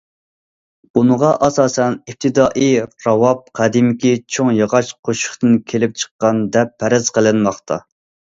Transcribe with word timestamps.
بۇنىڭغا 0.97 1.27
ئاساسەن 1.47 1.97
ئىپتىدائىي 2.13 2.79
راۋاب 3.05 3.43
قەدىمكى 3.61 4.15
چوڭ 4.37 4.51
ياغاچ 4.61 4.91
قوشۇقتىن 5.09 5.55
كېلىپ 5.73 5.95
چىققان، 6.05 6.41
دەپ 6.57 6.73
پەرەز 6.81 7.13
قىلىنماقتا. 7.19 7.79